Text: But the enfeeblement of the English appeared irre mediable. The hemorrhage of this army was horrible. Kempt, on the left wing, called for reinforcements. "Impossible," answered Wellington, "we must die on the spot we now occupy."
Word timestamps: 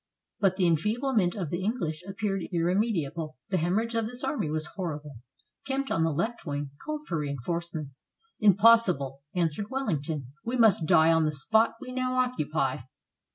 But 0.39 0.55
the 0.55 0.65
enfeeblement 0.65 1.35
of 1.35 1.51
the 1.51 1.63
English 1.63 2.01
appeared 2.09 2.41
irre 2.51 2.75
mediable. 2.75 3.35
The 3.49 3.57
hemorrhage 3.57 3.93
of 3.93 4.07
this 4.07 4.23
army 4.23 4.49
was 4.49 4.69
horrible. 4.73 5.17
Kempt, 5.67 5.91
on 5.91 6.03
the 6.03 6.09
left 6.09 6.43
wing, 6.43 6.71
called 6.83 7.01
for 7.05 7.19
reinforcements. 7.19 8.01
"Impossible," 8.39 9.21
answered 9.35 9.69
Wellington, 9.69 10.33
"we 10.43 10.57
must 10.57 10.87
die 10.87 11.11
on 11.11 11.25
the 11.25 11.31
spot 11.31 11.75
we 11.79 11.91
now 11.91 12.17
occupy." 12.17 12.77